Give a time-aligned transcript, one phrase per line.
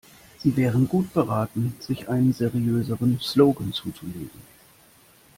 [0.39, 4.41] Sie wären gut beraten, sich einen seriöseren Slogan zuzulegen.